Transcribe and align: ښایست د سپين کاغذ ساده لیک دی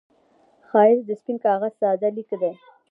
ښایست 0.69 1.05
د 1.07 1.11
سپين 1.19 1.37
کاغذ 1.45 1.73
ساده 1.81 2.09
لیک 2.15 2.31
دی 2.41 2.53